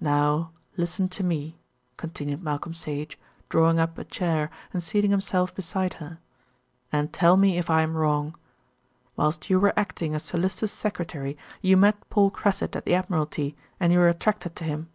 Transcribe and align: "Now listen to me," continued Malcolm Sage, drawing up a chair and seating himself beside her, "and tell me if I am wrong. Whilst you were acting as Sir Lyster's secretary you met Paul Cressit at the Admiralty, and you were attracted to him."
"Now 0.00 0.52
listen 0.78 1.10
to 1.10 1.22
me," 1.22 1.58
continued 1.98 2.42
Malcolm 2.42 2.72
Sage, 2.72 3.18
drawing 3.50 3.78
up 3.78 3.98
a 3.98 4.04
chair 4.04 4.48
and 4.72 4.82
seating 4.82 5.10
himself 5.10 5.54
beside 5.54 5.92
her, 6.00 6.20
"and 6.90 7.12
tell 7.12 7.36
me 7.36 7.58
if 7.58 7.68
I 7.68 7.82
am 7.82 7.94
wrong. 7.94 8.34
Whilst 9.14 9.50
you 9.50 9.60
were 9.60 9.78
acting 9.78 10.14
as 10.14 10.22
Sir 10.22 10.38
Lyster's 10.38 10.72
secretary 10.72 11.36
you 11.60 11.76
met 11.76 12.08
Paul 12.08 12.30
Cressit 12.30 12.76
at 12.76 12.86
the 12.86 12.94
Admiralty, 12.94 13.54
and 13.78 13.92
you 13.92 13.98
were 13.98 14.08
attracted 14.08 14.56
to 14.56 14.64
him." 14.64 14.88